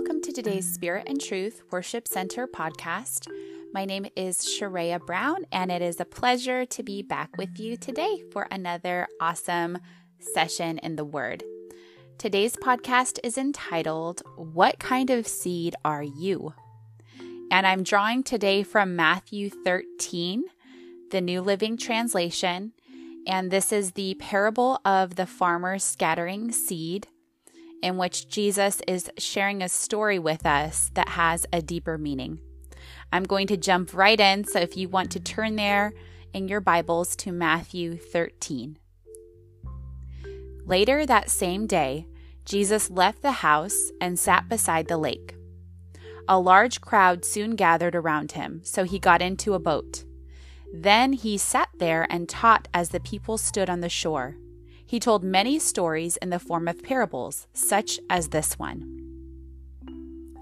Welcome 0.00 0.22
to 0.22 0.32
today's 0.32 0.66
Spirit 0.66 1.10
and 1.10 1.20
Truth 1.20 1.60
Worship 1.70 2.08
Center 2.08 2.46
podcast. 2.46 3.28
My 3.74 3.84
name 3.84 4.06
is 4.16 4.50
Sharia 4.50 4.98
Brown, 4.98 5.44
and 5.52 5.70
it 5.70 5.82
is 5.82 6.00
a 6.00 6.06
pleasure 6.06 6.64
to 6.64 6.82
be 6.82 7.02
back 7.02 7.36
with 7.36 7.60
you 7.60 7.76
today 7.76 8.22
for 8.32 8.48
another 8.50 9.08
awesome 9.20 9.76
session 10.18 10.78
in 10.78 10.96
the 10.96 11.04
Word. 11.04 11.44
Today's 12.16 12.56
podcast 12.56 13.18
is 13.22 13.36
entitled, 13.36 14.22
What 14.36 14.78
Kind 14.78 15.10
of 15.10 15.26
Seed 15.28 15.76
Are 15.84 16.02
You? 16.02 16.54
And 17.50 17.66
I'm 17.66 17.82
drawing 17.82 18.22
today 18.22 18.62
from 18.62 18.96
Matthew 18.96 19.50
13, 19.50 20.44
the 21.10 21.20
New 21.20 21.42
Living 21.42 21.76
Translation. 21.76 22.72
And 23.26 23.50
this 23.50 23.70
is 23.70 23.92
the 23.92 24.14
parable 24.14 24.80
of 24.82 25.16
the 25.16 25.26
farmer 25.26 25.78
scattering 25.78 26.52
seed 26.52 27.06
in 27.82 27.96
which 27.96 28.28
Jesus 28.28 28.80
is 28.86 29.10
sharing 29.18 29.62
a 29.62 29.68
story 29.68 30.18
with 30.18 30.46
us 30.46 30.90
that 30.94 31.10
has 31.10 31.46
a 31.52 31.62
deeper 31.62 31.98
meaning. 31.98 32.40
I'm 33.12 33.24
going 33.24 33.46
to 33.48 33.56
jump 33.56 33.94
right 33.94 34.18
in, 34.18 34.44
so 34.44 34.60
if 34.60 34.76
you 34.76 34.88
want 34.88 35.10
to 35.12 35.20
turn 35.20 35.56
there 35.56 35.92
in 36.32 36.48
your 36.48 36.60
Bibles 36.60 37.16
to 37.16 37.32
Matthew 37.32 37.96
13. 37.96 38.78
Later 40.64 41.04
that 41.04 41.30
same 41.30 41.66
day, 41.66 42.06
Jesus 42.44 42.90
left 42.90 43.22
the 43.22 43.32
house 43.32 43.90
and 44.00 44.18
sat 44.18 44.48
beside 44.48 44.88
the 44.88 44.96
lake. 44.96 45.34
A 46.28 46.38
large 46.38 46.80
crowd 46.80 47.24
soon 47.24 47.56
gathered 47.56 47.96
around 47.96 48.32
him, 48.32 48.60
so 48.62 48.84
he 48.84 48.98
got 48.98 49.20
into 49.20 49.54
a 49.54 49.58
boat. 49.58 50.04
Then 50.72 51.12
he 51.12 51.36
sat 51.36 51.68
there 51.78 52.06
and 52.08 52.28
taught 52.28 52.68
as 52.72 52.90
the 52.90 53.00
people 53.00 53.36
stood 53.36 53.68
on 53.68 53.80
the 53.80 53.88
shore. 53.88 54.36
He 54.90 54.98
told 54.98 55.22
many 55.22 55.60
stories 55.60 56.16
in 56.16 56.30
the 56.30 56.40
form 56.40 56.66
of 56.66 56.82
parables, 56.82 57.46
such 57.52 58.00
as 58.10 58.30
this 58.30 58.58
one. 58.58 59.06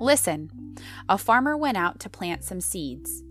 Listen, 0.00 0.75
a 1.06 1.19
farmer 1.19 1.55
went 1.55 1.77
out 1.77 2.00
to 2.00 2.09
plant 2.09 2.45
some 2.45 2.62
seeds. 2.62 3.23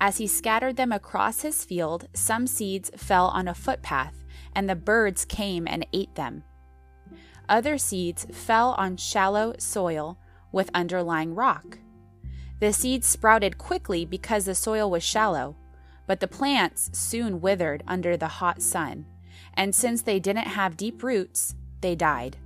As 0.00 0.16
he 0.16 0.26
scattered 0.26 0.74
them 0.74 0.90
across 0.90 1.42
his 1.42 1.64
field, 1.64 2.08
some 2.12 2.48
seeds 2.48 2.90
fell 2.96 3.26
on 3.26 3.46
a 3.46 3.54
footpath, 3.54 4.24
and 4.52 4.68
the 4.68 4.74
birds 4.74 5.24
came 5.24 5.68
and 5.68 5.86
ate 5.92 6.16
them. 6.16 6.42
Other 7.48 7.78
seeds 7.78 8.26
fell 8.32 8.72
on 8.72 8.96
shallow 8.96 9.54
soil 9.60 10.18
with 10.50 10.70
underlying 10.74 11.36
rock. 11.36 11.78
The 12.58 12.72
seeds 12.72 13.06
sprouted 13.06 13.58
quickly 13.58 14.04
because 14.04 14.46
the 14.46 14.56
soil 14.56 14.90
was 14.90 15.04
shallow, 15.04 15.54
but 16.08 16.18
the 16.18 16.26
plants 16.26 16.90
soon 16.98 17.40
withered 17.40 17.84
under 17.86 18.16
the 18.16 18.26
hot 18.26 18.60
sun 18.60 19.06
and 19.58 19.74
since 19.74 20.02
they 20.02 20.20
didn't 20.20 20.46
have 20.46 20.76
deep 20.76 21.02
roots, 21.02 21.56
they 21.80 21.96
died. 21.96 22.36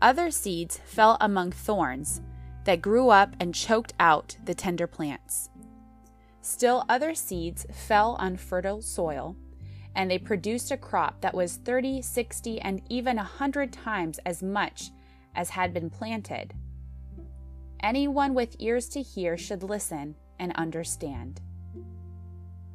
Other 0.00 0.30
seeds 0.30 0.80
fell 0.86 1.18
among 1.20 1.50
thorns 1.50 2.22
that 2.64 2.80
grew 2.80 3.10
up 3.10 3.34
and 3.40 3.54
choked 3.54 3.92
out 3.98 4.36
the 4.44 4.54
tender 4.54 4.86
plants. 4.86 5.50
Still, 6.40 6.84
other 6.88 7.14
seeds 7.14 7.66
fell 7.72 8.16
on 8.20 8.36
fertile 8.36 8.80
soil, 8.80 9.36
and 9.96 10.08
they 10.08 10.18
produced 10.18 10.70
a 10.70 10.76
crop 10.76 11.20
that 11.20 11.34
was 11.34 11.56
30, 11.56 12.00
60, 12.00 12.60
and 12.60 12.80
even 12.88 13.18
a 13.18 13.22
100 13.22 13.72
times 13.72 14.20
as 14.24 14.42
much 14.42 14.90
as 15.34 15.50
had 15.50 15.74
been 15.74 15.90
planted. 15.90 16.54
Anyone 17.80 18.34
with 18.34 18.56
ears 18.60 18.88
to 18.90 19.02
hear 19.02 19.36
should 19.36 19.64
listen 19.64 20.14
and 20.38 20.52
understand. 20.54 21.40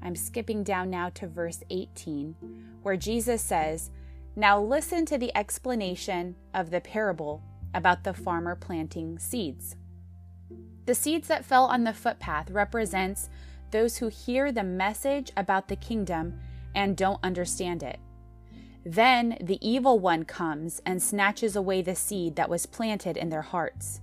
I'm 0.02 0.16
skipping 0.16 0.64
down 0.64 0.90
now 0.90 1.10
to 1.10 1.28
verse 1.28 1.64
18, 1.70 2.36
where 2.83 2.97
Jesus 2.97 3.41
says, 3.41 3.89
Now 4.35 4.59
listen 4.59 5.05
to 5.08 5.17
the 5.17 5.35
explanation 5.35 6.35
of 6.53 6.72
the 6.72 6.81
parable 6.81 7.44
about 7.73 8.03
the 8.03 8.13
farmer 8.13 8.55
planting 8.55 9.19
seeds. 9.19 9.75
The 10.86 10.95
seeds 10.95 11.27
that 11.27 11.45
fell 11.45 11.65
on 11.65 11.83
the 11.83 11.93
footpath 11.93 12.49
represents 12.49 13.30
those 13.71 13.98
who 13.98 14.08
hear 14.08 14.52
the 14.52 14.64
message 14.64 15.31
about 15.37 15.67
the 15.67 15.76
kingdom 15.76 16.39
and 16.73 16.98
don't 16.98 17.23
understand 17.23 17.83
it. 17.83 17.99
Then 18.86 19.37
the 19.42 19.59
evil 19.67 19.99
one 19.99 20.25
comes 20.25 20.81
and 20.86 21.02
snatches 21.02 21.55
away 21.55 21.81
the 21.81 21.95
seed 21.95 22.36
that 22.37 22.49
was 22.49 22.65
planted 22.65 23.17
in 23.17 23.30
their 23.30 23.42
hearts. 23.42 24.02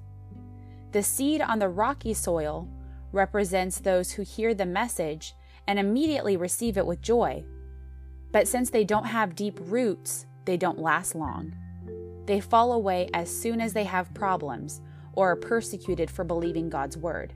The 0.93 1.03
seed 1.03 1.41
on 1.41 1.59
the 1.59 1.69
rocky 1.69 2.15
soil 2.15 2.69
represents 3.13 3.81
those 3.81 4.13
who 4.13 4.23
hear 4.23 4.55
the 4.55 4.67
message 4.67 5.35
and 5.67 5.79
immediately 5.79 6.37
receive 6.37 6.77
it 6.77 6.87
with 6.87 7.03
joy. 7.03 7.45
But 8.33 8.49
since 8.49 8.71
they 8.71 8.85
don't 8.85 9.07
have 9.07 9.35
deep 9.35 9.59
roots, 9.61 10.27
they 10.45 10.57
don't 10.57 10.79
last 10.79 11.15
long. 11.15 11.55
They 12.27 12.41
fall 12.41 12.73
away 12.73 13.09
as 13.15 13.31
soon 13.31 13.61
as 13.61 13.73
they 13.73 13.85
have 13.85 14.15
problems 14.15 14.81
or 15.13 15.31
are 15.31 15.37
persecuted 15.37 16.11
for 16.11 16.25
believing 16.25 16.69
God's 16.69 16.97
word. 16.97 17.33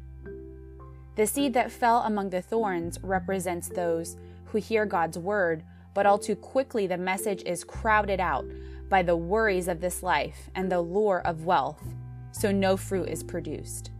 The 1.16 1.26
seed 1.26 1.54
that 1.54 1.72
fell 1.72 1.98
among 1.98 2.30
the 2.30 2.42
thorns 2.42 2.98
represents 3.02 3.68
those 3.68 4.16
who 4.46 4.58
hear 4.58 4.86
God's 4.86 5.18
word, 5.18 5.64
but 5.94 6.06
all 6.06 6.18
too 6.18 6.36
quickly 6.36 6.86
the 6.86 6.96
message 6.96 7.42
is 7.44 7.64
crowded 7.64 8.20
out 8.20 8.44
by 8.88 9.02
the 9.02 9.16
worries 9.16 9.68
of 9.68 9.80
this 9.80 10.02
life 10.02 10.50
and 10.54 10.70
the 10.70 10.80
lure 10.80 11.20
of 11.24 11.44
wealth, 11.44 11.82
so 12.32 12.50
no 12.50 12.76
fruit 12.76 13.08
is 13.08 13.22
produced. 13.22 13.90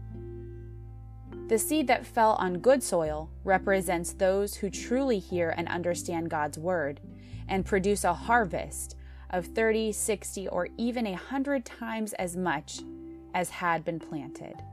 The 1.51 1.59
seed 1.59 1.87
that 1.87 2.05
fell 2.05 2.37
on 2.39 2.59
good 2.59 2.81
soil 2.81 3.29
represents 3.43 4.13
those 4.13 4.55
who 4.55 4.69
truly 4.69 5.19
hear 5.19 5.49
and 5.49 5.67
understand 5.67 6.29
God's 6.29 6.57
word 6.57 7.01
and 7.45 7.65
produce 7.65 8.05
a 8.05 8.13
harvest 8.13 8.95
of 9.31 9.47
30, 9.47 9.91
60, 9.91 10.47
or 10.47 10.69
even 10.77 11.05
a 11.05 11.17
hundred 11.17 11.65
times 11.65 12.13
as 12.13 12.37
much 12.37 12.79
as 13.33 13.49
had 13.49 13.83
been 13.83 13.99
planted. 13.99 14.63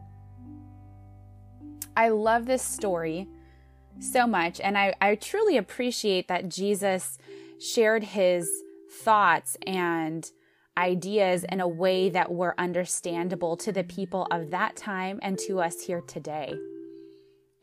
I 1.97 2.11
love 2.11 2.47
this 2.47 2.63
story 2.63 3.27
so 3.99 4.29
much, 4.29 4.61
and 4.61 4.79
I, 4.79 4.95
I 5.01 5.17
truly 5.17 5.57
appreciate 5.57 6.29
that 6.29 6.49
Jesus 6.49 7.19
shared 7.59 8.05
his 8.05 8.49
thoughts 9.03 9.57
and 9.67 10.31
ideas 10.79 11.45
in 11.51 11.61
a 11.61 11.69
way 11.69 12.09
that 12.09 12.33
were 12.33 12.55
understandable 12.57 13.57
to 13.59 13.73
the 13.73 13.85
people 13.85 14.27
of 14.31 14.51
that 14.51 14.77
time 14.77 15.19
and 15.23 15.39
to 15.41 15.61
us 15.61 15.83
here 15.83 16.01
today. 16.03 16.55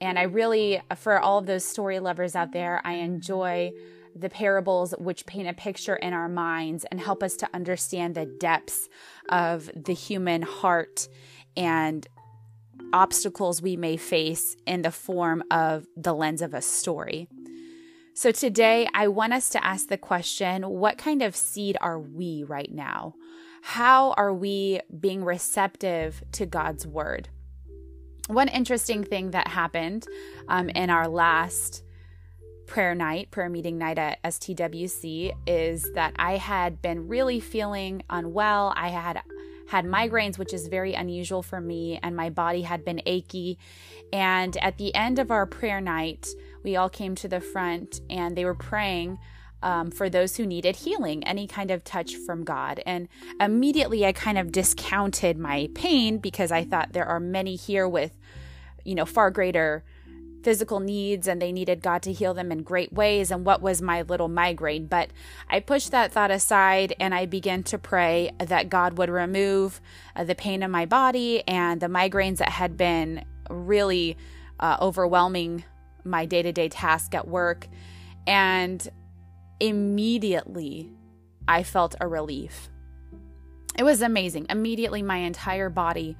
And 0.01 0.19
I 0.19 0.23
really, 0.23 0.81
for 0.97 1.19
all 1.19 1.39
of 1.39 1.45
those 1.45 1.63
story 1.63 1.99
lovers 1.99 2.35
out 2.35 2.51
there, 2.51 2.81
I 2.83 2.95
enjoy 2.95 3.71
the 4.15 4.29
parables 4.29 4.93
which 4.97 5.25
paint 5.25 5.47
a 5.47 5.53
picture 5.53 5.95
in 5.95 6.13
our 6.13 6.29
minds 6.29 6.85
and 6.91 6.99
help 6.99 7.23
us 7.23 7.35
to 7.37 7.49
understand 7.53 8.15
the 8.15 8.25
depths 8.25 8.89
of 9.29 9.69
the 9.75 9.93
human 9.93 10.41
heart 10.41 11.07
and 11.57 12.05
obstacles 12.93 13.61
we 13.61 13.75
may 13.75 13.97
face 13.97 14.55
in 14.65 14.81
the 14.81 14.91
form 14.91 15.43
of 15.51 15.85
the 15.97 16.13
lens 16.13 16.41
of 16.41 16.53
a 16.53 16.61
story. 16.61 17.27
So 18.17 18.31
today, 18.31 18.87
I 18.93 19.09
want 19.09 19.33
us 19.33 19.49
to 19.49 19.63
ask 19.63 19.89
the 19.89 19.97
question 19.97 20.63
what 20.63 20.97
kind 20.97 21.21
of 21.21 21.35
seed 21.35 21.75
are 21.81 21.99
we 21.99 22.45
right 22.45 22.73
now? 22.73 23.15
How 23.61 24.11
are 24.13 24.33
we 24.33 24.79
being 24.97 25.25
receptive 25.25 26.23
to 26.31 26.45
God's 26.45 26.87
word? 26.87 27.27
One 28.27 28.47
interesting 28.47 29.03
thing 29.03 29.31
that 29.31 29.49
happened 29.49 30.07
um, 30.47 30.69
in 30.69 30.89
our 30.89 31.09
last 31.09 31.83
prayer 32.67 32.95
night, 32.95 33.31
prayer 33.31 33.49
meeting 33.49 33.77
night 33.77 33.99
at 33.99 34.23
STWC, 34.23 35.33
is 35.45 35.91
that 35.95 36.13
I 36.15 36.37
had 36.37 36.81
been 36.81 37.09
really 37.09 37.41
feeling 37.41 38.01
unwell. 38.09 38.71
I 38.77 38.87
had 38.87 39.23
had 39.67 39.85
migraines, 39.85 40.37
which 40.37 40.53
is 40.53 40.67
very 40.67 40.93
unusual 40.93 41.41
for 41.41 41.59
me, 41.59 41.99
and 42.03 42.15
my 42.15 42.29
body 42.29 42.61
had 42.61 42.85
been 42.85 43.01
achy. 43.05 43.57
And 44.13 44.55
at 44.57 44.77
the 44.77 44.93
end 44.95 45.19
of 45.19 45.31
our 45.31 45.45
prayer 45.45 45.81
night, 45.81 46.27
we 46.63 46.75
all 46.75 46.89
came 46.89 47.15
to 47.15 47.27
the 47.27 47.41
front 47.41 48.01
and 48.09 48.35
they 48.35 48.45
were 48.45 48.55
praying 48.55 49.19
um, 49.61 49.89
for 49.89 50.09
those 50.09 50.35
who 50.35 50.45
needed 50.45 50.75
healing, 50.75 51.23
any 51.23 51.47
kind 51.47 51.71
of 51.71 51.83
touch 51.83 52.15
from 52.15 52.43
God. 52.43 52.81
And 52.85 53.07
immediately 53.39 54.05
I 54.05 54.11
kind 54.11 54.37
of 54.37 54.51
discounted 54.51 55.37
my 55.37 55.69
pain 55.73 56.19
because 56.19 56.51
I 56.51 56.63
thought 56.63 56.93
there 56.93 57.05
are 57.05 57.19
many 57.19 57.55
here 57.55 57.87
with, 57.87 58.11
you 58.83 58.93
know, 58.93 59.05
far 59.05 59.31
greater 59.31 59.83
physical 60.45 60.79
needs 60.79 61.27
and 61.27 61.41
they 61.41 61.51
needed 61.51 61.81
God 61.81 62.03
to 62.03 62.13
heal 62.13 62.35
them 62.35 62.51
in 62.51 62.61
great 62.61 62.93
ways. 62.93 63.31
And 63.31 63.43
what 63.43 63.63
was 63.63 63.81
my 63.81 64.03
little 64.03 64.27
migraine? 64.27 64.85
But 64.85 65.09
I 65.49 65.59
pushed 65.59 65.89
that 65.89 66.11
thought 66.11 66.29
aside 66.29 66.93
and 66.99 67.15
I 67.15 67.25
began 67.25 67.63
to 67.63 67.79
pray 67.79 68.31
that 68.37 68.69
God 68.69 68.99
would 68.99 69.09
remove 69.09 69.81
uh, 70.15 70.23
the 70.23 70.35
pain 70.35 70.61
in 70.61 70.69
my 70.69 70.85
body 70.85 71.45
and 71.47 71.81
the 71.81 71.87
migraines 71.87 72.37
that 72.37 72.49
had 72.49 72.77
been 72.77 73.25
really 73.49 74.17
uh, 74.59 74.77
overwhelming 74.79 75.63
my 76.03 76.27
day 76.27 76.43
to 76.43 76.51
day 76.51 76.69
task 76.69 77.15
at 77.15 77.27
work. 77.27 77.67
And 78.27 78.87
immediately 79.59 80.91
I 81.47 81.63
felt 81.63 81.95
a 81.99 82.07
relief. 82.07 82.69
It 83.77 83.83
was 83.83 84.01
amazing. 84.01 84.45
Immediately, 84.49 85.01
my 85.01 85.17
entire 85.17 85.69
body, 85.69 86.15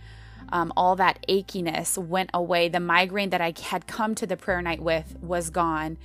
um, 0.50 0.72
all 0.76 0.96
that 0.96 1.26
achiness 1.28 1.98
went 1.98 2.30
away. 2.34 2.70
The 2.70 2.80
migraine 2.80 3.30
that 3.30 3.42
I 3.42 3.54
had 3.64 3.88
come 3.88 4.16
to 4.16 4.28
the 4.28 4.38
prayer 4.38 4.62
night 4.62 4.82
with 4.82 5.18
was 5.22 5.50
gone. 5.50 5.98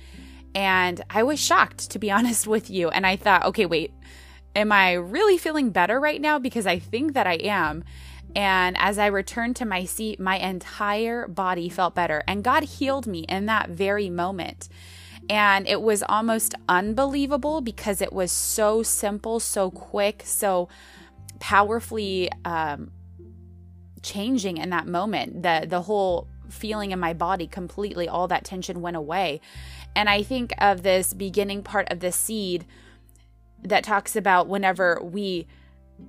And 0.53 1.03
I 1.09 1.23
was 1.23 1.39
shocked, 1.39 1.91
to 1.91 1.99
be 1.99 2.11
honest 2.17 2.47
with 2.47 2.69
you. 2.69 2.89
And 2.89 3.05
I 3.05 3.15
thought, 3.15 3.45
okay, 3.45 3.65
wait, 3.65 3.93
am 4.55 4.71
I 4.71 4.93
really 4.93 5.37
feeling 5.37 5.69
better 5.69 5.99
right 5.99 6.21
now? 6.21 6.39
Because 6.39 6.67
I 6.67 6.79
think 6.79 7.13
that 7.13 7.27
I 7.27 7.35
am. 7.35 7.83
And 8.35 8.77
as 8.77 8.97
I 8.97 9.07
returned 9.07 9.57
to 9.57 9.65
my 9.65 9.85
seat, 9.85 10.19
my 10.19 10.37
entire 10.37 11.27
body 11.27 11.69
felt 11.69 11.95
better. 11.95 12.23
And 12.27 12.43
God 12.43 12.63
healed 12.63 13.07
me 13.07 13.25
in 13.27 13.45
that 13.47 13.69
very 13.69 14.09
moment. 14.09 14.69
And 15.29 15.67
it 15.67 15.81
was 15.81 16.03
almost 16.03 16.55
unbelievable 16.67 17.61
because 17.61 18.01
it 18.01 18.11
was 18.11 18.31
so 18.31 18.83
simple, 18.83 19.39
so 19.39 19.69
quick, 19.69 20.23
so 20.25 20.69
powerfully 21.39 22.29
um, 22.45 22.91
changing 24.01 24.57
in 24.57 24.69
that 24.69 24.87
moment. 24.87 25.43
The 25.43 25.65
the 25.67 25.83
whole 25.83 26.27
feeling 26.49 26.91
in 26.91 26.99
my 26.99 27.13
body 27.13 27.47
completely, 27.47 28.07
all 28.07 28.27
that 28.27 28.43
tension 28.43 28.81
went 28.81 28.97
away. 28.97 29.41
And 29.95 30.09
I 30.09 30.23
think 30.23 30.53
of 30.57 30.83
this 30.83 31.13
beginning 31.13 31.63
part 31.63 31.91
of 31.91 31.99
the 31.99 32.11
seed 32.11 32.65
that 33.63 33.83
talks 33.83 34.15
about 34.15 34.47
whenever 34.47 34.99
we 35.01 35.47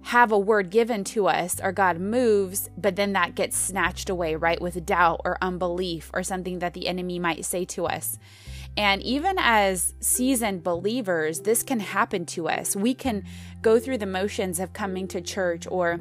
have 0.03 0.33
a 0.33 0.39
word 0.39 0.71
given 0.71 1.05
to 1.05 1.29
us 1.29 1.61
or 1.63 1.71
God 1.71 1.99
moves, 2.01 2.71
but 2.77 2.97
then 2.97 3.13
that 3.13 3.35
gets 3.35 3.57
snatched 3.57 4.09
away, 4.09 4.35
right? 4.37 4.61
With 4.61 4.87
doubt 4.87 5.21
or 5.25 5.37
unbelief 5.43 6.11
or 6.15 6.23
something 6.23 6.61
that 6.61 6.73
the 6.73 6.89
enemy 6.89 7.19
might 7.19 7.45
say 7.45 7.65
to 7.67 7.87
us. 7.87 8.19
And 8.77 9.03
even 9.03 9.37
as 9.39 9.95
seasoned 10.01 10.63
believers, 10.63 11.41
this 11.41 11.63
can 11.63 11.81
happen 11.81 12.25
to 12.27 12.49
us. 12.49 12.75
We 12.75 12.95
can 12.95 13.25
go 13.61 13.79
through 13.79 13.99
the 13.99 14.07
motions 14.07 14.59
of 14.59 14.73
coming 14.73 15.07
to 15.09 15.21
church 15.21 15.67
or 15.71 16.01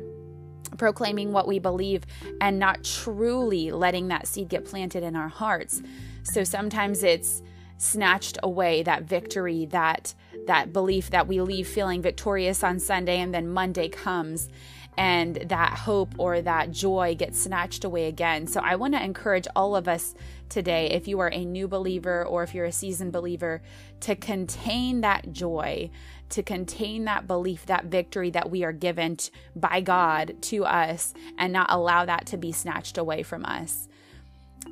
proclaiming 0.81 1.31
what 1.31 1.47
we 1.47 1.59
believe 1.59 2.03
and 2.41 2.57
not 2.57 2.83
truly 2.83 3.69
letting 3.69 4.07
that 4.07 4.25
seed 4.25 4.49
get 4.49 4.65
planted 4.65 5.03
in 5.03 5.15
our 5.15 5.27
hearts. 5.27 5.79
So 6.23 6.43
sometimes 6.43 7.03
it's 7.03 7.43
snatched 7.77 8.39
away 8.41 8.81
that 8.81 9.03
victory, 9.03 9.65
that 9.65 10.15
that 10.47 10.73
belief 10.73 11.11
that 11.11 11.27
we 11.27 11.39
leave 11.39 11.67
feeling 11.67 12.01
victorious 12.01 12.63
on 12.63 12.79
Sunday 12.79 13.19
and 13.19 13.31
then 13.31 13.47
Monday 13.47 13.89
comes 13.89 14.49
and 14.97 15.35
that 15.35 15.73
hope 15.73 16.15
or 16.17 16.41
that 16.41 16.71
joy 16.71 17.13
gets 17.15 17.39
snatched 17.39 17.83
away 17.83 18.07
again. 18.07 18.47
So 18.47 18.59
I 18.63 18.75
want 18.75 18.95
to 18.95 19.03
encourage 19.03 19.47
all 19.55 19.75
of 19.75 19.87
us 19.87 20.15
today, 20.51 20.91
if 20.91 21.07
you 21.07 21.19
are 21.19 21.31
a 21.31 21.43
new 21.43 21.67
believer 21.67 22.23
or 22.23 22.43
if 22.43 22.53
you're 22.53 22.65
a 22.65 22.71
seasoned 22.71 23.11
believer, 23.11 23.63
to 24.01 24.15
contain 24.15 25.01
that 25.01 25.31
joy, 25.31 25.89
to 26.29 26.43
contain 26.43 27.05
that 27.05 27.25
belief, 27.25 27.65
that 27.65 27.85
victory 27.85 28.29
that 28.29 28.51
we 28.51 28.63
are 28.63 28.71
given 28.71 29.17
by 29.55 29.81
God 29.81 30.35
to 30.43 30.65
us, 30.65 31.13
and 31.37 31.51
not 31.51 31.71
allow 31.71 32.05
that 32.05 32.27
to 32.27 32.37
be 32.37 32.51
snatched 32.51 32.97
away 32.97 33.23
from 33.23 33.45
us. 33.45 33.87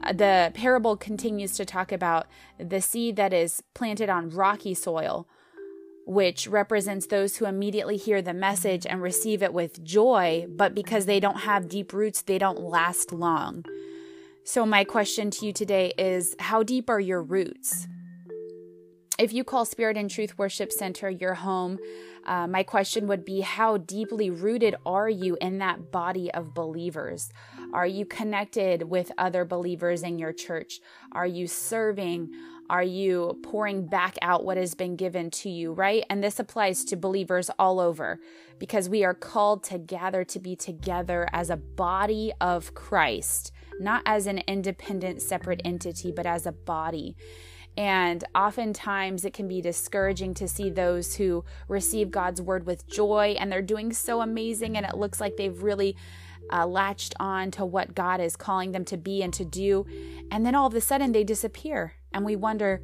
Uh, 0.04 0.14
the 0.14 0.52
parable 0.54 0.96
continues 0.96 1.56
to 1.58 1.66
talk 1.66 1.92
about 1.92 2.28
the 2.60 2.82
seed 2.82 3.16
that 3.16 3.34
is 3.34 3.64
planted 3.74 4.10
on 4.10 4.30
rocky 4.30 4.76
soil 4.76 5.28
which 6.10 6.48
represents 6.48 7.06
those 7.06 7.38
who 7.38 7.46
immediately 7.46 7.96
hear 7.96 8.20
the 8.20 8.34
message 8.34 8.84
and 8.84 9.00
receive 9.00 9.44
it 9.44 9.54
with 9.54 9.84
joy, 9.84 10.44
but 10.50 10.74
because 10.74 11.06
they 11.06 11.20
don't 11.20 11.42
have 11.42 11.70
deep 11.70 11.94
roots, 11.94 12.24
they 12.24 12.40
don't 12.40 12.60
last 12.60 13.12
long. 13.14 13.64
So, 14.44 14.66
my 14.66 14.84
question 14.84 15.30
to 15.32 15.46
you 15.46 15.54
today 15.54 15.94
is 15.98 16.36
How 16.40 16.64
deep 16.64 16.90
are 16.90 17.00
your 17.00 17.22
roots? 17.22 17.88
If 19.20 19.34
you 19.34 19.44
call 19.44 19.66
Spirit 19.66 19.98
and 19.98 20.10
Truth 20.10 20.38
Worship 20.38 20.72
Center 20.72 21.10
your 21.10 21.34
home, 21.34 21.78
uh, 22.26 22.48
my 22.48 22.64
question 22.64 23.08
would 23.08 23.26
be 23.26 23.42
How 23.42 23.78
deeply 23.78 24.30
rooted 24.30 24.76
are 24.86 25.10
you 25.10 25.38
in 25.42 25.60
that 25.60 25.92
body 25.92 26.32
of 26.32 26.54
believers? 26.54 27.30
Are 27.74 27.86
you 27.86 28.06
connected 28.06 28.84
with 28.84 29.12
other 29.18 29.46
believers 29.46 30.04
in 30.04 30.18
your 30.18 30.34
church? 30.34 30.80
Are 31.12 31.28
you 31.28 31.48
serving? 31.48 32.32
Are 32.70 32.84
you 32.84 33.40
pouring 33.44 33.88
back 33.88 34.18
out 34.22 34.46
what 34.46 34.58
has 34.58 34.76
been 34.76 34.96
given 34.96 35.32
to 35.32 35.50
you, 35.50 35.74
right? 35.74 36.04
And 36.10 36.24
this 36.24 36.40
applies 36.40 36.86
to 36.86 36.96
believers 36.96 37.50
all 37.58 37.80
over 37.80 38.20
because 38.60 38.88
we 38.88 39.04
are 39.04 39.16
called 39.16 39.64
to 39.66 39.80
gather 39.80 40.24
to 40.26 40.40
be 40.40 40.56
together 40.56 41.28
as 41.34 41.50
a 41.50 41.58
body 41.58 42.32
of 42.40 42.76
Christ, 42.76 43.52
not 43.80 44.02
as 44.06 44.28
an 44.28 44.40
independent, 44.48 45.22
separate 45.22 45.62
entity, 45.64 46.12
but 46.12 46.26
as 46.26 46.46
a 46.46 46.52
body. 46.52 47.16
And 47.78 48.24
oftentimes 48.36 49.24
it 49.24 49.34
can 49.34 49.48
be 49.48 49.62
discouraging 49.62 50.34
to 50.36 50.48
see 50.48 50.70
those 50.70 51.16
who 51.16 51.46
receive 51.68 52.12
God's 52.12 52.42
word 52.42 52.66
with 52.66 52.88
joy 52.88 53.38
and 53.40 53.52
they're 53.52 53.62
doing 53.62 53.94
so 53.94 54.22
amazing 54.22 54.76
and 54.76 54.86
it 54.86 54.98
looks 54.98 55.22
like 55.22 55.38
they've 55.38 55.64
really 55.64 55.96
uh, 56.52 56.66
latched 56.66 57.16
on 57.20 57.52
to 57.52 57.66
what 57.66 57.96
God 57.96 58.20
is 58.20 58.36
calling 58.36 58.72
them 58.72 58.84
to 58.86 58.98
be 58.98 59.22
and 59.22 59.34
to 59.34 59.46
do. 59.46 59.86
And 60.32 60.46
then 60.46 60.56
all 60.56 60.68
of 60.68 60.74
a 60.74 60.82
sudden 60.82 61.12
they 61.12 61.24
disappear 61.24 61.94
and 62.12 62.26
we 62.26 62.36
wonder, 62.36 62.82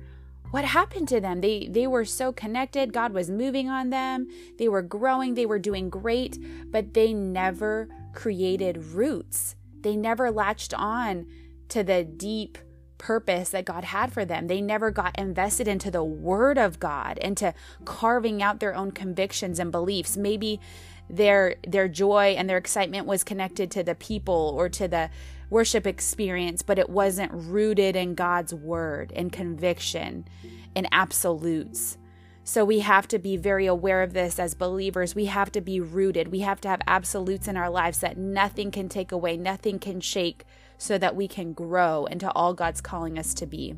what 0.52 0.64
happened 0.64 1.08
to 1.10 1.20
them 1.20 1.42
they 1.42 1.68
they 1.68 1.86
were 1.86 2.06
so 2.06 2.32
connected 2.32 2.94
god 2.94 3.12
was 3.12 3.30
moving 3.30 3.68
on 3.68 3.90
them 3.90 4.28
they 4.58 4.70
were 4.70 4.82
growing 4.82 5.34
they 5.34 5.46
were 5.46 5.60
doing 5.60 5.90
great 5.90 6.38
but 6.72 6.94
they 6.94 7.12
never 7.12 7.90
created 8.14 8.78
roots 8.94 9.56
they 9.86 9.96
never 9.96 10.32
latched 10.32 10.74
on 10.74 11.28
to 11.70 11.84
the 11.84 12.04
deep 12.04 12.58
purpose 12.98 13.50
that 13.50 13.66
God 13.66 13.84
had 13.84 14.12
for 14.12 14.26
them. 14.26 14.48
They 14.48 14.60
never 14.60 14.90
got 14.90 15.20
invested 15.20 15.68
into 15.68 15.92
the 15.92 16.04
Word 16.04 16.58
of 16.58 16.80
God, 16.80 17.20
into 17.20 17.54
carving 17.86 18.42
out 18.42 18.60
their 18.60 18.74
own 18.74 18.92
convictions 18.92 19.60
and 19.60 19.72
beliefs. 19.72 20.18
Maybe 20.18 20.60
their 21.08 21.58
their 21.68 21.88
joy 21.88 22.34
and 22.36 22.50
their 22.50 22.58
excitement 22.58 23.06
was 23.06 23.24
connected 23.24 23.70
to 23.72 23.84
the 23.84 23.94
people 23.94 24.56
or 24.58 24.70
to 24.70 24.88
the 24.88 25.12
worship 25.52 25.86
experience, 25.86 26.64
but 26.64 26.80
it 26.80 26.90
wasn't 26.90 27.32
rooted 27.32 27.96
in 27.96 28.16
God's 28.16 28.56
word 28.56 29.14
and 29.16 29.32
conviction 29.32 30.28
and 30.76 30.88
absolutes. 30.92 32.00
So 32.48 32.64
we 32.64 32.80
have 32.82 33.08
to 33.08 33.18
be 33.18 33.38
very 33.38 33.66
aware 33.66 34.04
of 34.04 34.14
this 34.14 34.38
as 34.38 34.54
believers. 34.54 35.16
We 35.16 35.26
have 35.26 35.52
to 35.54 35.62
be 35.62 35.80
rooted. 35.80 36.28
We 36.28 36.42
have 36.42 36.62
to 36.62 36.68
have 36.68 36.82
absolutes 36.86 37.48
in 37.48 37.58
our 37.58 37.72
lives 37.72 38.02
that 38.02 38.20
nothing 38.20 38.70
can 38.70 38.88
take 38.88 39.12
away, 39.12 39.36
nothing 39.36 39.80
can 39.80 40.00
shake, 40.00 40.46
so 40.78 41.00
that 41.00 41.16
we 41.16 41.28
can 41.28 41.54
grow 41.54 42.06
into 42.06 42.32
all 42.34 42.54
God's 42.54 42.82
calling 42.82 43.18
us 43.18 43.34
to 43.34 43.48
be. 43.48 43.76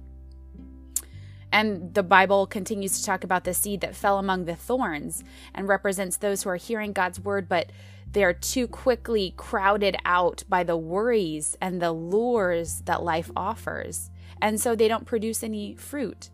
And 1.49 1.93
the 1.93 2.03
Bible 2.03 2.45
continues 2.45 2.99
to 2.99 3.05
talk 3.05 3.23
about 3.23 3.45
the 3.45 3.53
seed 3.53 3.79
that 3.79 3.95
fell 3.95 4.19
among 4.19 4.43
the 4.43 4.55
thorns 4.57 5.23
and 5.55 5.69
represents 5.69 6.17
those 6.17 6.43
who 6.43 6.49
are 6.49 6.57
hearing 6.57 6.91
God's 6.91 7.21
word, 7.21 7.47
but 7.47 7.71
they 8.11 8.25
are 8.25 8.33
too 8.33 8.67
quickly 8.67 9.33
crowded 9.37 9.95
out 10.03 10.43
by 10.49 10.65
the 10.65 10.75
worries 10.75 11.55
and 11.61 11.81
the 11.81 11.93
lures 11.93 12.81
that 12.81 13.01
life 13.01 13.31
offers. 13.33 14.11
And 14.41 14.59
so 14.59 14.75
they 14.75 14.89
don't 14.89 15.05
produce 15.05 15.41
any 15.41 15.73
fruit. 15.75 16.31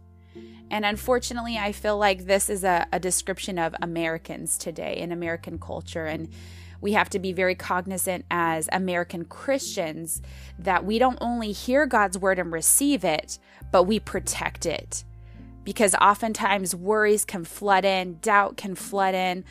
And 0.70 0.86
unfortunately, 0.86 1.58
I 1.58 1.72
feel 1.72 1.98
like 1.98 2.26
this 2.26 2.50
is 2.50 2.64
a, 2.64 2.88
a 2.92 3.00
description 3.00 3.60
of 3.60 3.76
Americans 3.82 4.58
today 4.58 4.98
in 4.98 5.12
American 5.12 5.60
culture. 5.60 6.06
And 6.06 6.30
we 6.82 6.94
have 6.94 7.10
to 7.12 7.20
be 7.20 7.32
very 7.32 7.56
cognizant 7.56 8.25
as 8.30 8.68
American 8.72 9.24
Christians 9.25 10.22
that 10.60 10.84
we 10.84 11.00
don't 11.00 11.18
only 11.22 11.52
hear 11.52 11.86
God's 11.86 12.18
word 12.18 12.40
and 12.40 12.52
receive 12.52 13.06
it, 13.06 13.40
but 13.72 13.84
we 13.84 14.00
protect 14.00 14.66
it. 14.66 15.04
Because 15.63 15.96
oftentimes 15.96 16.75
worries 16.75 17.24
can 17.24 17.46
flood 17.46 17.86
in, 17.86 18.18
doubt 18.22 18.58
can 18.58 18.75
flood 18.75 19.16
in, 19.16 19.46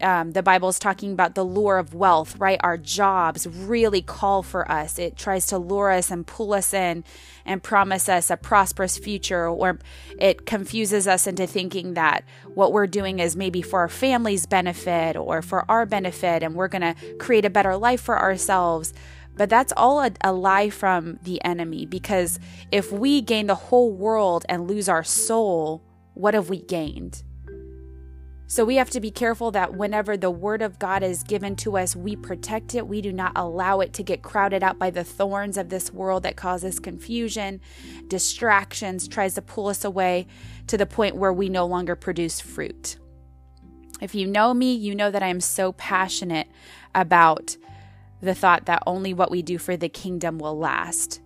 um, 0.00 0.32
the 0.32 0.42
Bible 0.42 0.68
is 0.68 0.78
talking 0.78 1.12
about 1.12 1.34
the 1.34 1.44
lure 1.44 1.78
of 1.78 1.94
wealth, 1.94 2.36
right? 2.38 2.60
Our 2.62 2.76
jobs 2.76 3.46
really 3.46 4.02
call 4.02 4.42
for 4.42 4.70
us. 4.70 4.98
It 4.98 5.16
tries 5.16 5.46
to 5.46 5.58
lure 5.58 5.90
us 5.90 6.10
and 6.10 6.26
pull 6.26 6.52
us 6.52 6.74
in 6.74 7.04
and 7.44 7.62
promise 7.62 8.08
us 8.08 8.30
a 8.30 8.36
prosperous 8.36 8.98
future, 8.98 9.48
or 9.48 9.78
it 10.18 10.46
confuses 10.46 11.06
us 11.06 11.26
into 11.26 11.46
thinking 11.46 11.94
that 11.94 12.24
what 12.54 12.72
we're 12.72 12.86
doing 12.86 13.18
is 13.18 13.36
maybe 13.36 13.62
for 13.62 13.80
our 13.80 13.88
family's 13.88 14.46
benefit 14.46 15.16
or 15.16 15.42
for 15.42 15.64
our 15.70 15.86
benefit, 15.86 16.42
and 16.42 16.54
we're 16.54 16.68
going 16.68 16.82
to 16.82 17.16
create 17.18 17.44
a 17.44 17.50
better 17.50 17.76
life 17.76 18.00
for 18.00 18.18
ourselves. 18.18 18.92
But 19.36 19.48
that's 19.48 19.72
all 19.76 20.00
a, 20.00 20.12
a 20.20 20.32
lie 20.32 20.70
from 20.70 21.18
the 21.22 21.42
enemy 21.42 21.86
because 21.86 22.38
if 22.70 22.92
we 22.92 23.20
gain 23.20 23.46
the 23.46 23.54
whole 23.54 23.90
world 23.90 24.44
and 24.48 24.68
lose 24.68 24.88
our 24.88 25.04
soul, 25.04 25.82
what 26.14 26.34
have 26.34 26.50
we 26.50 26.60
gained? 26.60 27.22
So 28.52 28.66
we 28.66 28.76
have 28.76 28.90
to 28.90 29.00
be 29.00 29.10
careful 29.10 29.50
that 29.52 29.72
whenever 29.72 30.14
the 30.14 30.30
word 30.30 30.60
of 30.60 30.78
God 30.78 31.02
is 31.02 31.22
given 31.22 31.56
to 31.56 31.78
us, 31.78 31.96
we 31.96 32.16
protect 32.16 32.74
it. 32.74 32.86
We 32.86 33.00
do 33.00 33.10
not 33.10 33.32
allow 33.34 33.80
it 33.80 33.94
to 33.94 34.02
get 34.02 34.20
crowded 34.20 34.62
out 34.62 34.78
by 34.78 34.90
the 34.90 35.04
thorns 35.04 35.56
of 35.56 35.70
this 35.70 35.90
world 35.90 36.24
that 36.24 36.36
causes 36.36 36.78
confusion, 36.78 37.62
distractions, 38.08 39.08
tries 39.08 39.36
to 39.36 39.40
pull 39.40 39.68
us 39.68 39.86
away 39.86 40.26
to 40.66 40.76
the 40.76 40.84
point 40.84 41.16
where 41.16 41.32
we 41.32 41.48
no 41.48 41.64
longer 41.64 41.96
produce 41.96 42.42
fruit. 42.42 42.98
If 44.02 44.14
you 44.14 44.26
know 44.26 44.52
me, 44.52 44.74
you 44.74 44.94
know 44.94 45.10
that 45.10 45.22
I 45.22 45.28
am 45.28 45.40
so 45.40 45.72
passionate 45.72 46.48
about 46.94 47.56
the 48.20 48.34
thought 48.34 48.66
that 48.66 48.82
only 48.86 49.14
what 49.14 49.30
we 49.30 49.40
do 49.40 49.56
for 49.56 49.78
the 49.78 49.88
kingdom 49.88 50.38
will 50.38 50.58
last. 50.58 51.21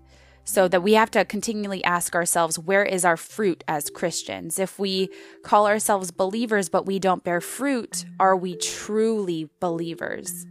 So 0.49 0.69
that 0.69 0.83
we 0.83 0.95
have 0.95 1.11
to 1.11 1.25
continually 1.25 1.83
ask 1.83 2.15
ourselves, 2.15 2.57
where 2.57 2.85
is 2.85 3.05
our 3.05 3.17
fruit 3.17 3.65
as 3.67 3.91
Christians? 3.91 4.61
If 4.61 4.79
we 4.79 5.11
call 5.43 5.67
ourselves 5.67 6.13
believers 6.13 6.69
but 6.69 6.87
we 6.87 7.01
don't 7.01 7.25
bear 7.25 7.41
fruit, 7.41 8.07
are 8.21 8.37
we 8.37 8.57
truly 8.57 9.51
believers? 9.59 10.47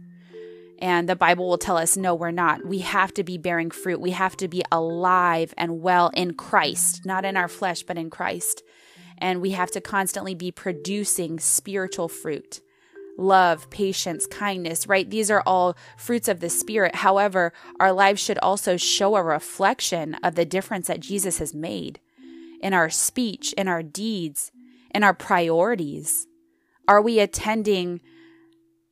And 0.78 1.08
the 1.08 1.16
Bible 1.16 1.48
will 1.48 1.56
tell 1.56 1.78
us, 1.78 1.96
no, 1.96 2.14
we're 2.14 2.30
not. 2.30 2.66
We 2.66 2.80
have 2.80 3.14
to 3.14 3.24
be 3.24 3.38
bearing 3.38 3.70
fruit. 3.70 3.98
We 3.98 4.10
have 4.10 4.36
to 4.36 4.48
be 4.48 4.62
alive 4.70 5.54
and 5.56 5.80
well 5.80 6.10
in 6.12 6.34
Christ, 6.34 7.06
not 7.06 7.24
in 7.24 7.34
our 7.34 7.48
flesh, 7.48 7.82
but 7.82 7.96
in 7.96 8.10
Christ. 8.10 8.62
And 9.16 9.40
we 9.40 9.52
have 9.52 9.70
to 9.70 9.80
constantly 9.80 10.34
be 10.34 10.52
producing 10.52 11.40
spiritual 11.40 12.08
fruit 12.08 12.60
love, 13.18 13.70
patience, 13.70 14.26
kindness, 14.26 14.86
right? 14.86 15.08
These 15.08 15.30
are 15.30 15.42
all 15.46 15.76
fruits 15.96 16.28
of 16.28 16.40
the 16.40 16.50
Spirit. 16.50 16.96
However, 16.96 17.52
our 17.80 17.92
lives 17.92 18.22
should 18.22 18.38
also 18.38 18.76
show 18.76 19.16
a 19.16 19.22
reflection 19.22 20.14
of 20.22 20.34
the 20.34 20.44
difference 20.44 20.86
that 20.88 21.00
Jesus 21.00 21.38
has 21.38 21.54
made 21.54 22.00
in 22.60 22.72
our 22.72 22.90
speech, 22.90 23.52
in 23.54 23.68
our 23.68 23.82
deeds, 23.82 24.50
in 24.94 25.02
our 25.02 25.14
priorities. 25.14 26.26
Are 26.88 27.02
we 27.02 27.20
attending 27.20 28.00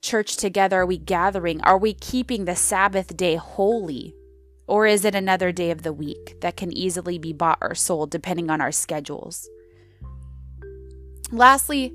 church 0.03 0.37
together? 0.37 0.81
Are 0.81 0.87
we 0.87 0.99
gathering? 0.99 1.61
Are 1.63 1.79
we 1.79 1.95
keeping 1.95 2.45
the 2.45 2.57
Sabbath 2.57 3.17
day 3.17 3.37
holy? 3.37 4.15
Or 4.67 4.87
is 4.87 5.05
it 5.05 5.15
another 5.15 5.53
day 5.53 5.71
of 5.71 5.83
the 5.83 5.93
week 5.93 6.41
that 6.41 6.57
can 6.57 6.77
easily 6.77 7.19
be 7.19 7.33
bought 7.33 7.59
or 7.61 7.75
sold 7.75 8.11
depending 8.11 8.51
on 8.51 8.61
our 8.61 8.73
schedules? 8.73 9.49
Lastly, 11.31 11.95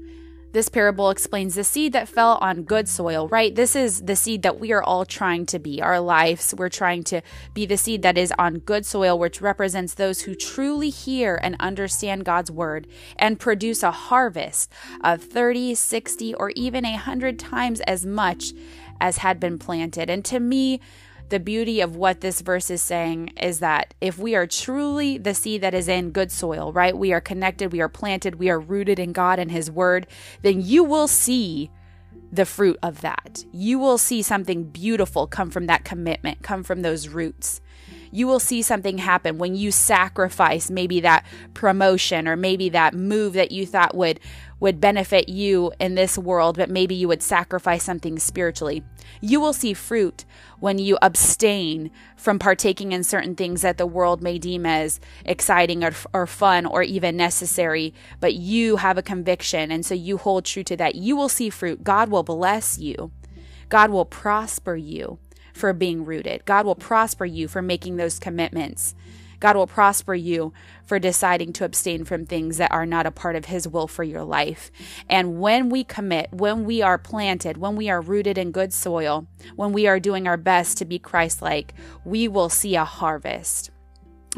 this 0.51 0.69
parable 0.69 1.09
explains 1.09 1.55
the 1.55 1.63
seed 1.63 1.93
that 1.93 2.07
fell 2.07 2.37
on 2.41 2.63
good 2.63 2.87
soil, 2.87 3.27
right? 3.27 3.53
This 3.53 3.75
is 3.75 4.01
the 4.01 4.15
seed 4.15 4.41
that 4.41 4.59
we 4.59 4.71
are 4.71 4.81
all 4.81 5.05
trying 5.05 5.45
to 5.47 5.59
be. 5.59 5.81
Our 5.81 5.99
lives, 5.99 6.53
we're 6.57 6.69
trying 6.69 7.03
to 7.05 7.21
be 7.53 7.65
the 7.65 7.77
seed 7.77 8.01
that 8.01 8.17
is 8.17 8.33
on 8.39 8.59
good 8.59 8.85
soil, 8.85 9.17
which 9.19 9.41
represents 9.41 9.93
those 9.93 10.21
who 10.21 10.33
truly 10.33 10.89
hear 10.89 11.39
and 11.41 11.55
understand 11.59 12.25
God's 12.25 12.49
word 12.49 12.87
and 13.17 13.39
produce 13.39 13.83
a 13.83 13.91
harvest 13.91 14.71
of 15.03 15.21
30, 15.21 15.75
60, 15.75 16.33
or 16.33 16.51
even 16.55 16.85
a 16.85 16.91
100 16.91 17.37
times 17.37 17.81
as 17.81 18.05
much 18.05 18.53
as 18.99 19.17
had 19.17 19.39
been 19.39 19.57
planted. 19.59 20.09
And 20.09 20.25
to 20.25 20.39
me, 20.39 20.79
the 21.29 21.39
beauty 21.39 21.81
of 21.81 21.95
what 21.95 22.21
this 22.21 22.41
verse 22.41 22.69
is 22.69 22.81
saying 22.81 23.33
is 23.39 23.59
that 23.59 23.93
if 24.01 24.17
we 24.17 24.35
are 24.35 24.47
truly 24.47 25.17
the 25.17 25.33
seed 25.33 25.61
that 25.61 25.73
is 25.73 25.87
in 25.87 26.11
good 26.11 26.31
soil, 26.31 26.73
right? 26.73 26.97
We 26.97 27.13
are 27.13 27.21
connected, 27.21 27.71
we 27.71 27.81
are 27.81 27.89
planted, 27.89 28.35
we 28.35 28.49
are 28.49 28.59
rooted 28.59 28.99
in 28.99 29.13
God 29.13 29.39
and 29.39 29.51
His 29.51 29.69
Word, 29.69 30.07
then 30.41 30.61
you 30.61 30.83
will 30.83 31.07
see 31.07 31.69
the 32.31 32.45
fruit 32.45 32.77
of 32.83 33.01
that. 33.01 33.43
You 33.51 33.79
will 33.79 33.97
see 33.97 34.21
something 34.21 34.65
beautiful 34.65 35.27
come 35.27 35.49
from 35.49 35.67
that 35.67 35.83
commitment, 35.83 36.43
come 36.43 36.63
from 36.63 36.81
those 36.81 37.07
roots. 37.07 37.61
You 38.11 38.27
will 38.27 38.39
see 38.39 38.61
something 38.61 38.97
happen 38.97 39.37
when 39.37 39.55
you 39.55 39.71
sacrifice 39.71 40.69
maybe 40.71 40.99
that 41.01 41.25
promotion 41.53 42.27
or 42.27 42.35
maybe 42.35 42.69
that 42.69 42.93
move 42.93 43.33
that 43.33 43.51
you 43.51 43.65
thought 43.65 43.95
would 43.95 44.19
would 44.59 44.81
benefit 44.81 45.29
you 45.29 45.71
in 45.79 45.95
this 45.95 46.17
world, 46.17 46.57
but 46.57 46.69
maybe 46.69 46.95
you 46.95 47.07
would 47.07 47.23
sacrifice 47.23 47.83
something 47.83 48.19
spiritually. 48.19 48.83
You 49.21 49.39
will 49.39 49.53
see 49.53 49.73
fruit 49.73 50.25
when 50.59 50.79
you 50.79 50.97
abstain 51.01 51.91
from 52.15 52.39
partaking 52.39 52.91
in 52.91 53.03
certain 53.03 53.35
things 53.35 53.61
that 53.61 53.77
the 53.77 53.87
world 53.87 54.21
may 54.21 54.37
deem 54.37 54.65
as 54.65 54.99
exciting 55.25 55.83
or, 55.83 55.93
or 56.13 56.27
fun 56.27 56.65
or 56.65 56.83
even 56.83 57.15
necessary, 57.15 57.93
but 58.19 58.33
you 58.33 58.77
have 58.77 58.97
a 58.97 59.03
conviction 59.03 59.71
and 59.71 59.85
so 59.85 59.93
you 59.93 60.17
hold 60.17 60.45
true 60.45 60.63
to 60.63 60.75
that. 60.77 60.95
You 60.95 61.15
will 61.15 61.29
see 61.29 61.49
fruit. 61.49 61.83
God 61.83 62.09
will 62.09 62.23
bless 62.23 62.77
you, 62.77 63.11
God 63.69 63.91
will 63.91 64.05
prosper 64.05 64.75
you 64.75 65.19
for 65.53 65.73
being 65.73 66.05
rooted, 66.05 66.45
God 66.45 66.65
will 66.65 66.75
prosper 66.75 67.25
you 67.25 67.47
for 67.47 67.61
making 67.61 67.97
those 67.97 68.19
commitments. 68.19 68.95
God 69.39 69.55
will 69.55 69.67
prosper 69.67 70.13
you 70.13 70.53
for 70.85 70.99
deciding 70.99 71.53
to 71.53 71.65
abstain 71.65 72.03
from 72.03 72.25
things 72.25 72.57
that 72.57 72.71
are 72.71 72.85
not 72.85 73.05
a 73.05 73.11
part 73.11 73.35
of 73.35 73.45
His 73.45 73.67
will 73.67 73.87
for 73.87 74.03
your 74.03 74.23
life. 74.23 74.71
And 75.09 75.39
when 75.39 75.69
we 75.69 75.83
commit, 75.83 76.29
when 76.31 76.65
we 76.65 76.81
are 76.81 76.97
planted, 76.97 77.57
when 77.57 77.75
we 77.75 77.89
are 77.89 78.01
rooted 78.01 78.37
in 78.37 78.51
good 78.51 78.73
soil, 78.73 79.27
when 79.55 79.71
we 79.71 79.87
are 79.87 79.99
doing 79.99 80.27
our 80.27 80.37
best 80.37 80.77
to 80.77 80.85
be 80.85 80.99
Christ 80.99 81.41
like, 81.41 81.73
we 82.03 82.27
will 82.27 82.49
see 82.49 82.75
a 82.75 82.85
harvest. 82.85 83.71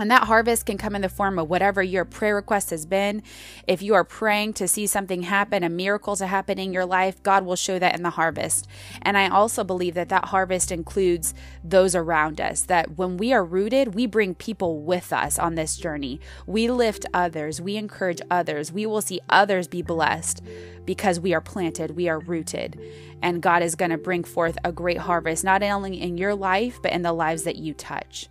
And 0.01 0.09
that 0.09 0.23
harvest 0.23 0.65
can 0.65 0.79
come 0.79 0.95
in 0.95 1.03
the 1.03 1.09
form 1.09 1.37
of 1.37 1.47
whatever 1.47 1.83
your 1.83 2.05
prayer 2.05 2.33
request 2.33 2.71
has 2.71 2.87
been. 2.87 3.21
If 3.67 3.83
you 3.83 3.93
are 3.93 4.03
praying 4.03 4.53
to 4.53 4.67
see 4.67 4.87
something 4.87 5.21
happen, 5.21 5.63
a 5.63 5.69
miracle 5.69 6.15
to 6.15 6.25
happen 6.25 6.57
in 6.57 6.73
your 6.73 6.87
life, 6.87 7.21
God 7.21 7.45
will 7.45 7.55
show 7.55 7.77
that 7.77 7.95
in 7.95 8.01
the 8.01 8.09
harvest. 8.09 8.67
And 9.03 9.15
I 9.15 9.29
also 9.29 9.63
believe 9.63 9.93
that 9.93 10.09
that 10.09 10.25
harvest 10.25 10.71
includes 10.71 11.35
those 11.63 11.93
around 11.93 12.41
us, 12.41 12.63
that 12.63 12.97
when 12.97 13.17
we 13.17 13.31
are 13.31 13.45
rooted, 13.45 13.93
we 13.93 14.07
bring 14.07 14.33
people 14.33 14.81
with 14.81 15.13
us 15.13 15.37
on 15.37 15.53
this 15.53 15.77
journey. 15.77 16.19
We 16.47 16.71
lift 16.71 17.05
others, 17.13 17.61
we 17.61 17.77
encourage 17.77 18.21
others, 18.31 18.71
we 18.71 18.87
will 18.87 19.01
see 19.01 19.19
others 19.29 19.67
be 19.67 19.83
blessed 19.83 20.41
because 20.83 21.19
we 21.19 21.35
are 21.35 21.41
planted, 21.41 21.91
we 21.91 22.09
are 22.09 22.17
rooted. 22.17 22.81
And 23.21 23.39
God 23.39 23.61
is 23.61 23.75
going 23.75 23.91
to 23.91 23.99
bring 23.99 24.23
forth 24.23 24.57
a 24.63 24.71
great 24.71 24.97
harvest, 24.97 25.43
not 25.43 25.61
only 25.61 26.01
in 26.01 26.17
your 26.17 26.33
life, 26.33 26.79
but 26.81 26.91
in 26.91 27.03
the 27.03 27.13
lives 27.13 27.43
that 27.43 27.57
you 27.57 27.75
touch. 27.75 28.29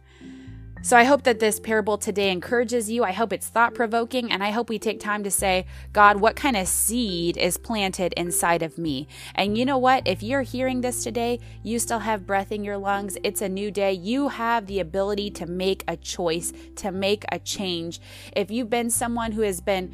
So 0.82 0.96
I 0.96 1.04
hope 1.04 1.24
that 1.24 1.40
this 1.40 1.60
parable 1.60 1.98
today 1.98 2.32
encourages 2.32 2.90
you. 2.90 3.04
I 3.04 3.12
hope 3.12 3.34
it's 3.34 3.48
thought 3.48 3.74
provoking, 3.74 4.32
and 4.32 4.42
I 4.42 4.50
hope 4.50 4.70
we 4.70 4.78
take 4.78 4.98
time 4.98 5.22
to 5.24 5.30
say, 5.30 5.66
God, 5.92 6.22
what 6.22 6.36
kind 6.36 6.56
of 6.56 6.66
seed 6.66 7.36
is 7.36 7.58
planted 7.58 8.14
inside 8.16 8.62
of 8.62 8.78
me? 8.78 9.06
And 9.34 9.58
you 9.58 9.66
know 9.66 9.76
what? 9.76 10.08
If 10.08 10.22
you're 10.22 10.40
hearing 10.40 10.80
this 10.80 11.04
today, 11.04 11.38
you 11.62 11.78
still 11.78 11.98
have 11.98 12.26
breath 12.26 12.50
in 12.50 12.64
your 12.64 12.78
lungs. 12.78 13.18
It's 13.22 13.42
a 13.42 13.48
new 13.48 13.70
day. 13.70 13.92
You 13.92 14.28
have 14.28 14.66
the 14.66 14.80
ability 14.80 15.30
to 15.32 15.44
make 15.44 15.84
a 15.86 15.98
choice, 15.98 16.50
to 16.76 16.90
make 16.90 17.26
a 17.30 17.38
change. 17.38 18.00
If 18.34 18.50
you've 18.50 18.70
been 18.70 18.88
someone 18.88 19.32
who 19.32 19.42
has 19.42 19.60
been 19.60 19.92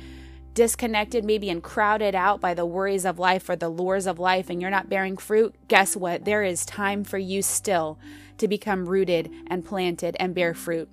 disconnected, 0.56 1.24
maybe 1.24 1.50
and 1.50 1.62
crowded 1.62 2.14
out 2.14 2.40
by 2.40 2.54
the 2.54 2.66
worries 2.66 3.04
of 3.04 3.18
life 3.18 3.48
or 3.48 3.54
the 3.54 3.68
lures 3.68 4.06
of 4.06 4.18
life, 4.18 4.50
and 4.50 4.60
you're 4.60 4.70
not 4.70 4.88
bearing 4.88 5.16
fruit, 5.16 5.54
guess 5.68 5.94
what? 5.94 6.24
There 6.24 6.42
is 6.42 6.64
time 6.64 7.04
for 7.04 7.18
you 7.18 7.42
still 7.42 7.98
to 8.38 8.48
become 8.48 8.88
rooted 8.88 9.30
and 9.46 9.64
planted 9.64 10.16
and 10.18 10.34
bear 10.34 10.54
fruit. 10.54 10.88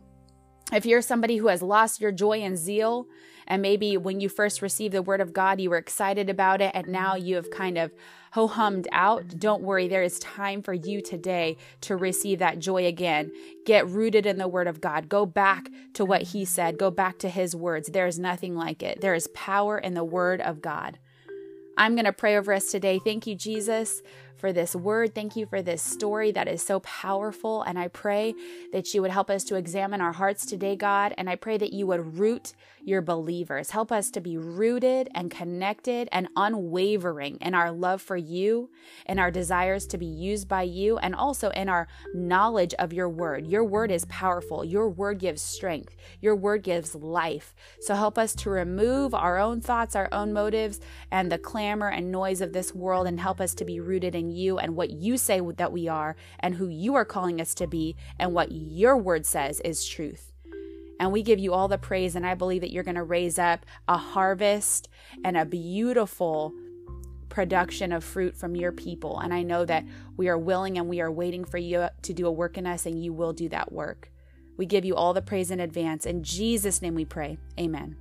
If 0.74 0.88
you're 0.88 1.04
somebody 1.04 1.38
who 1.38 1.48
has 1.48 1.62
lost 1.62 2.02
your 2.02 2.12
joy 2.12 2.42
and 2.42 2.58
zeal, 2.58 3.08
and 3.46 3.62
maybe 3.62 3.96
when 3.96 4.20
you 4.20 4.28
first 4.28 4.62
received 4.62 4.94
the 4.94 5.04
word 5.04 5.22
of 5.22 5.32
God, 5.32 5.62
you 5.62 5.70
were 5.70 5.78
excited 5.78 6.30
about 6.32 6.62
it, 6.62 6.72
and 6.74 6.88
now 6.88 7.16
you 7.16 7.36
have 7.36 7.52
kind 7.52 7.78
of 7.78 7.94
ho 8.32 8.48
hummed 8.48 8.88
out, 8.92 9.38
don't 9.38 9.62
worry. 9.62 9.88
There 9.88 10.02
is 10.02 10.18
time 10.18 10.64
for 10.64 10.74
you 10.74 11.02
today 11.02 11.58
to 11.82 11.96
receive 11.96 12.40
that 12.40 12.58
joy 12.58 12.88
again. 12.88 13.32
Get 13.68 13.88
rooted 13.88 14.26
in 14.26 14.40
the 14.40 14.48
word 14.48 14.66
of 14.66 14.82
God. 14.82 15.10
Go 15.10 15.28
back 15.28 15.68
to 15.94 16.06
what 16.06 16.24
he 16.24 16.44
said, 16.44 16.80
go 16.80 16.90
back 16.90 17.20
to 17.20 17.30
his 17.30 17.56
words. 17.56 17.90
There 17.90 18.08
is 18.08 18.18
nothing 18.18 18.56
like 18.56 18.82
it. 18.82 19.02
There 19.02 19.14
is 19.14 19.28
power 19.36 19.78
in 19.78 19.94
the 19.94 20.04
word 20.04 20.42
of 20.42 20.60
God. 20.60 20.98
I'm 21.78 21.96
going 21.96 22.06
to 22.06 22.14
pray 22.14 22.36
over 22.36 22.54
us 22.54 22.72
today. 22.72 23.00
Thank 23.04 23.28
you, 23.28 23.36
Jesus, 23.36 24.02
for 24.44 24.52
this 24.52 24.76
word. 24.76 25.16
Thank 25.16 25.38
you 25.38 25.46
for 25.46 25.62
this 25.62 25.82
story 25.82 26.34
that 26.34 26.50
is 26.50 26.62
so 26.62 26.82
powerful. 26.82 27.62
And 27.62 27.80
I 27.80 27.88
pray 27.88 28.36
that 28.74 28.94
you 28.94 29.02
would 29.02 29.10
help 29.10 29.30
us 29.30 29.46
to 29.46 29.56
examine 29.56 30.02
our 30.02 30.12
hearts 30.12 30.46
today, 30.46 30.76
God. 30.76 31.14
And 31.18 31.30
I 31.30 31.38
pray 31.38 31.58
that 31.58 31.72
you 31.72 31.88
would 31.88 32.20
root 32.20 32.52
your 32.84 33.02
believers. 33.02 33.70
Help 33.70 33.90
us 33.90 34.12
to 34.12 34.20
be 34.20 34.38
rooted 34.38 35.08
and 35.16 35.32
connected 35.32 36.10
and 36.12 36.28
unwavering 36.36 37.38
in 37.40 37.56
our 37.56 37.72
love 37.72 38.02
for 38.02 38.18
you 38.18 38.70
and 39.06 39.18
our 39.18 39.32
desires 39.32 39.88
to 39.88 39.98
be 39.98 40.06
used 40.06 40.50
by 40.50 40.64
you, 40.64 40.98
and 40.98 41.16
also 41.16 41.50
in 41.52 41.70
our 41.70 41.88
knowledge 42.14 42.74
of 42.74 42.92
your 42.92 43.08
word. 43.08 43.48
Your 43.48 43.64
word 43.64 43.92
is 43.92 44.04
powerful. 44.10 44.66
Your 44.66 44.90
word 44.90 45.20
gives 45.20 45.42
strength. 45.42 45.96
Your 46.20 46.36
word 46.36 46.64
gives 46.64 46.94
life. 46.94 47.56
So 47.80 47.96
help 47.96 48.18
us 48.18 48.36
to 48.36 48.50
remove 48.50 49.14
our 49.14 49.38
own 49.38 49.62
thoughts, 49.62 49.96
our 49.96 50.10
own 50.12 50.34
motives, 50.34 50.82
and 51.10 51.32
the 51.32 51.38
clamor 51.38 51.88
and 51.88 52.12
noise 52.12 52.42
of 52.42 52.52
this 52.52 52.76
world, 52.76 53.08
and 53.08 53.22
help 53.22 53.40
us 53.40 53.54
to 53.56 53.64
be 53.64 53.80
rooted 53.80 54.16
in 54.16 54.33
you 54.34 54.58
and 54.58 54.76
what 54.76 54.92
you 54.92 55.18
say 55.18 55.42
that 55.58 55.72
we 55.72 55.88
are 55.88 56.16
and 56.40 56.56
who 56.56 56.68
you 56.68 56.96
are 56.96 57.06
calling 57.06 57.40
us 57.40 57.54
to 57.56 57.68
be 57.68 57.96
and 58.20 58.34
what 58.34 58.52
your 58.52 58.98
word 58.98 59.26
says 59.26 59.60
is 59.62 59.86
truth. 59.86 60.32
And 61.00 61.12
we 61.12 61.24
give 61.24 61.40
you 61.40 61.54
all 61.54 61.68
the 61.68 61.78
praise, 61.78 62.16
and 62.16 62.26
I 62.26 62.36
believe 62.36 62.62
that 62.62 62.72
you're 62.72 62.84
going 62.84 62.96
to 62.96 63.04
raise 63.04 63.40
up 63.40 63.66
a 63.88 63.98
harvest 63.98 64.90
and 65.24 65.36
a 65.36 65.46
beautiful 65.46 66.54
production 67.30 67.92
of 67.92 68.04
fruit 68.04 68.38
from 68.38 68.56
your 68.56 68.72
people. 68.72 69.20
And 69.20 69.34
I 69.34 69.42
know 69.42 69.66
that 69.66 69.86
we 70.18 70.30
are 70.30 70.38
willing 70.38 70.78
and 70.78 70.88
we 70.88 71.02
are 71.02 71.12
waiting 71.12 71.46
for 71.46 71.58
you 71.58 71.88
to 72.04 72.14
do 72.14 72.28
a 72.28 72.32
work 72.32 72.58
in 72.58 72.68
us, 72.68 72.86
and 72.86 73.04
you 73.04 73.12
will 73.12 73.34
do 73.34 73.50
that 73.50 73.72
work. 73.72 74.12
We 74.56 74.66
give 74.68 74.86
you 74.86 74.96
all 74.96 75.14
the 75.14 75.22
praise 75.22 75.50
in 75.50 75.60
advance. 75.60 76.06
In 76.06 76.24
Jesus' 76.24 76.82
name 76.82 76.94
we 76.94 77.06
pray. 77.06 77.38
Amen. 77.60 77.98